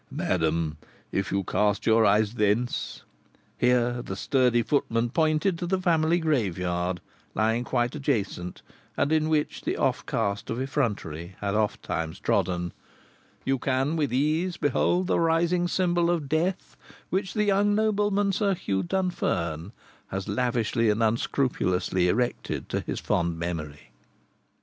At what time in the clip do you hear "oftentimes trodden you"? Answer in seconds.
11.53-13.59